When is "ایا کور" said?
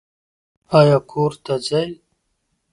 0.77-1.31